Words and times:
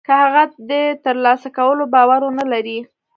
که 0.07 0.13
هغه 0.21 0.43
د 0.69 0.71
تر 1.05 1.15
لاسه 1.25 1.49
کولو 1.57 1.83
باور 1.93 2.21
و 2.23 2.31
نه 2.39 2.45
لري. 2.51 2.77